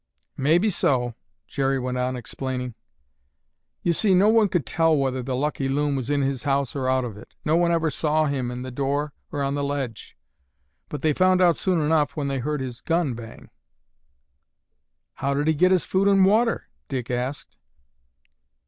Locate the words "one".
4.29-4.49, 7.55-7.71